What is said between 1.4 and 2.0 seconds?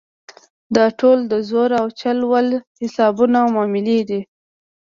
زور او